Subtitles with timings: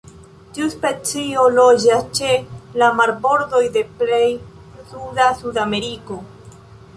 [0.53, 2.31] Tiu specio loĝas ĉe
[2.83, 4.23] la marbordoj de plej
[4.95, 6.19] suda Sudameriko.